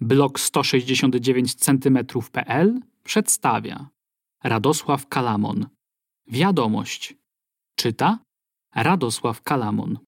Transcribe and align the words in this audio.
blog 0.00 0.40
169 0.40 1.54
cm.pl 1.54 2.80
przedstawia 3.04 3.88
Radosław 4.44 5.08
Kalamon. 5.08 5.66
Wiadomość. 6.26 7.14
Czyta 7.76 8.18
Radosław 8.74 9.42
Kalamon. 9.42 9.98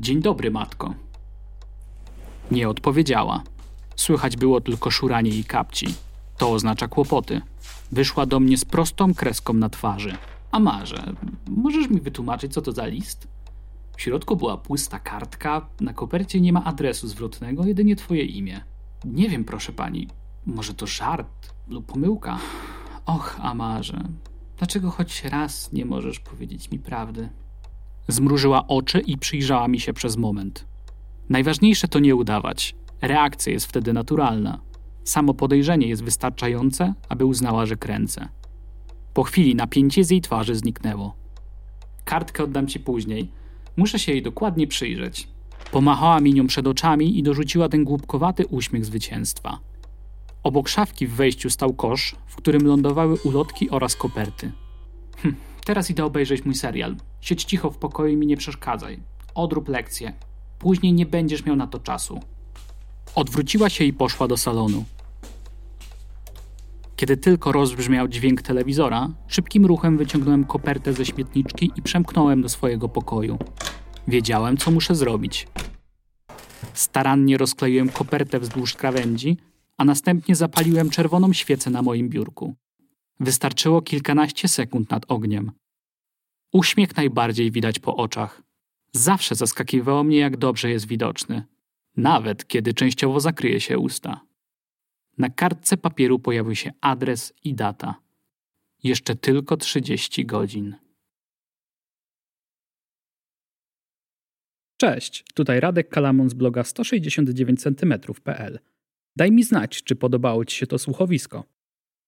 Dzień 0.00 0.20
dobry, 0.20 0.50
matko. 0.50 0.94
Nie 2.50 2.68
odpowiedziała. 2.68 3.42
Słychać 3.96 4.36
było 4.36 4.60
tylko 4.60 4.90
szuranie 4.90 5.30
i 5.30 5.44
kapci. 5.44 6.03
To 6.38 6.52
oznacza 6.52 6.88
kłopoty. 6.88 7.40
Wyszła 7.92 8.26
do 8.26 8.40
mnie 8.40 8.58
z 8.58 8.64
prostą 8.64 9.14
kreską 9.14 9.52
na 9.52 9.68
twarzy. 9.68 10.16
A 10.50 10.60
Marze, 10.60 11.12
możesz 11.48 11.90
mi 11.90 12.00
wytłumaczyć, 12.00 12.52
co 12.52 12.62
to 12.62 12.72
za 12.72 12.86
list? 12.86 13.28
W 13.96 14.02
środku 14.02 14.36
była 14.36 14.56
pusta 14.56 14.98
kartka, 14.98 15.66
na 15.80 15.92
kopercie 15.92 16.40
nie 16.40 16.52
ma 16.52 16.64
adresu 16.64 17.08
zwrotnego, 17.08 17.64
jedynie 17.64 17.96
twoje 17.96 18.24
imię. 18.24 18.60
Nie 19.04 19.28
wiem, 19.28 19.44
proszę 19.44 19.72
pani, 19.72 20.08
może 20.46 20.74
to 20.74 20.86
żart 20.86 21.54
lub 21.68 21.86
pomyłka. 21.86 22.38
Och, 23.06 23.38
Amarze, 23.42 24.04
dlaczego 24.58 24.90
choć 24.90 25.24
raz 25.24 25.72
nie 25.72 25.84
możesz 25.84 26.20
powiedzieć 26.20 26.70
mi 26.70 26.78
prawdy? 26.78 27.28
Zmrużyła 28.08 28.66
oczy 28.68 29.00
i 29.00 29.18
przyjrzała 29.18 29.68
mi 29.68 29.80
się 29.80 29.92
przez 29.92 30.16
moment. 30.16 30.66
Najważniejsze 31.28 31.88
to 31.88 31.98
nie 31.98 32.16
udawać. 32.16 32.74
Reakcja 33.02 33.52
jest 33.52 33.66
wtedy 33.66 33.92
naturalna. 33.92 34.60
Samo 35.04 35.34
podejrzenie 35.34 35.88
jest 35.88 36.04
wystarczające, 36.04 36.94
aby 37.08 37.24
uznała, 37.24 37.66
że 37.66 37.76
kręcę. 37.76 38.28
Po 39.14 39.22
chwili 39.22 39.54
napięcie 39.54 40.04
z 40.04 40.10
jej 40.10 40.20
twarzy 40.20 40.54
zniknęło. 40.54 41.14
Kartkę 42.04 42.44
oddam 42.44 42.66
ci 42.66 42.80
później. 42.80 43.30
Muszę 43.76 43.98
się 43.98 44.12
jej 44.12 44.22
dokładnie 44.22 44.66
przyjrzeć. 44.66 45.28
Pomachała 45.72 46.20
mi 46.20 46.34
nią 46.34 46.46
przed 46.46 46.66
oczami 46.66 47.18
i 47.18 47.22
dorzuciła 47.22 47.68
ten 47.68 47.84
głupkowaty 47.84 48.46
uśmiech 48.46 48.84
zwycięstwa. 48.84 49.58
Obok 50.42 50.68
szafki 50.68 51.06
w 51.06 51.14
wejściu 51.14 51.50
stał 51.50 51.72
kosz, 51.72 52.16
w 52.26 52.36
którym 52.36 52.66
lądowały 52.66 53.16
ulotki 53.24 53.70
oraz 53.70 53.96
koperty. 53.96 54.52
Hm, 55.16 55.36
teraz 55.64 55.90
idę 55.90 56.04
obejrzeć 56.04 56.44
mój 56.44 56.54
serial. 56.54 56.96
Siedź 57.20 57.44
cicho 57.44 57.70
w 57.70 57.78
pokoju 57.78 58.12
i 58.12 58.16
mi 58.16 58.26
nie 58.26 58.36
przeszkadzaj. 58.36 59.00
Odrób 59.34 59.68
lekcję. 59.68 60.12
Później 60.58 60.92
nie 60.92 61.06
będziesz 61.06 61.44
miał 61.44 61.56
na 61.56 61.66
to 61.66 61.78
czasu. 61.78 62.20
Odwróciła 63.14 63.68
się 63.68 63.84
i 63.84 63.92
poszła 63.92 64.28
do 64.28 64.36
salonu. 64.36 64.84
Kiedy 66.96 67.16
tylko 67.16 67.52
rozbrzmiał 67.52 68.08
dźwięk 68.08 68.42
telewizora, 68.42 69.08
szybkim 69.26 69.66
ruchem 69.66 69.98
wyciągnąłem 69.98 70.44
kopertę 70.44 70.92
ze 70.92 71.06
śmietniczki 71.06 71.72
i 71.76 71.82
przemknąłem 71.82 72.42
do 72.42 72.48
swojego 72.48 72.88
pokoju. 72.88 73.38
Wiedziałem, 74.08 74.56
co 74.56 74.70
muszę 74.70 74.94
zrobić. 74.94 75.48
Starannie 76.74 77.38
rozkleiłem 77.38 77.88
kopertę 77.88 78.40
wzdłuż 78.40 78.74
krawędzi, 78.74 79.36
a 79.76 79.84
następnie 79.84 80.36
zapaliłem 80.36 80.90
czerwoną 80.90 81.32
świecę 81.32 81.70
na 81.70 81.82
moim 81.82 82.08
biurku. 82.08 82.54
Wystarczyło 83.20 83.82
kilkanaście 83.82 84.48
sekund 84.48 84.90
nad 84.90 85.04
ogniem. 85.08 85.52
Uśmiech 86.52 86.96
najbardziej 86.96 87.50
widać 87.50 87.78
po 87.78 87.96
oczach. 87.96 88.42
Zawsze 88.92 89.34
zaskakiwało 89.34 90.04
mnie, 90.04 90.18
jak 90.18 90.36
dobrze 90.36 90.70
jest 90.70 90.86
widoczny, 90.86 91.44
nawet 91.96 92.46
kiedy 92.46 92.74
częściowo 92.74 93.20
zakryje 93.20 93.60
się 93.60 93.78
usta. 93.78 94.20
Na 95.18 95.30
kartce 95.30 95.76
papieru 95.76 96.18
pojawił 96.18 96.54
się 96.54 96.72
adres 96.80 97.32
i 97.44 97.54
data. 97.54 97.94
Jeszcze 98.82 99.16
tylko 99.16 99.56
30 99.56 100.26
godzin. 100.26 100.76
Cześć, 104.76 105.24
tutaj 105.34 105.60
Radek 105.60 105.88
Kalamon 105.88 106.30
z 106.30 106.34
bloga 106.34 106.62
169cm.pl. 106.62 108.58
Daj 109.16 109.32
mi 109.32 109.44
znać, 109.44 109.82
czy 109.82 109.96
podobało 109.96 110.44
Ci 110.44 110.56
się 110.56 110.66
to 110.66 110.78
słuchowisko. 110.78 111.44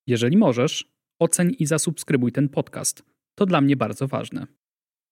Jeżeli 0.07 0.37
możesz, 0.37 0.93
oceń 1.19 1.57
i 1.59 1.67
zasubskrybuj 1.67 2.33
ten 2.33 2.49
podcast. 2.49 3.03
To 3.35 3.47
dla 3.47 3.61
mnie 3.61 3.77
bardzo 3.77 4.09
ważne. 4.09 4.47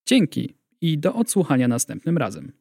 Dzięki 0.08 0.54
i 0.80 0.98
do 0.98 1.14
odsłuchania 1.14 1.68
następnym 1.68 2.18
razem. 2.18 2.52